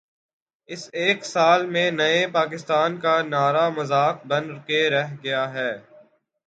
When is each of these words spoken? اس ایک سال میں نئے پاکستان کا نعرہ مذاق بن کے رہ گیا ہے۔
اس 0.69 0.89
ایک 0.93 1.25
سال 1.25 1.65
میں 1.65 1.91
نئے 1.91 2.27
پاکستان 2.27 2.99
کا 2.99 3.21
نعرہ 3.21 3.69
مذاق 3.69 4.25
بن 4.27 4.59
کے 4.59 4.89
رہ 4.89 5.07
گیا 5.23 5.43
ہے۔ 5.53 5.71